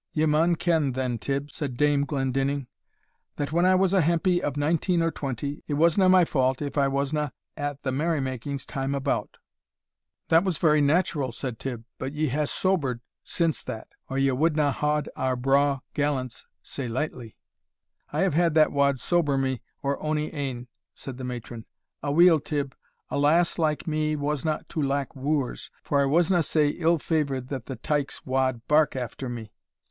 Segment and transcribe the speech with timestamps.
[0.13, 2.65] "Ye maun ken, then, Tibb," said Dame Glendinning,
[3.35, 6.75] "that when I was a hempie of nineteen or twenty, it wasna my fault if
[6.75, 9.37] I wasna at a' the merry makings time about."
[10.29, 14.71] "That was very natural," said Tibb; "but ye hae sobered since that, or ye wadna
[14.71, 17.35] haud our braw gallants sae lightly."
[18.11, 21.65] "I have had that wad sober me or ony ane," said the matron,
[22.01, 22.75] "Aweel, Tibb,
[23.11, 27.67] a lass like me wasna to lack wooers, for I wasna sae ill favoured that
[27.67, 29.51] the tikes wad bark after me."